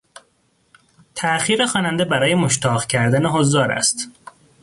تاخیر 1.15 1.65
خواننده 1.65 2.05
برای 2.05 2.35
مشتاق 2.35 2.85
کردن 2.85 3.25
حضار 3.25 3.71
است. 3.71 4.09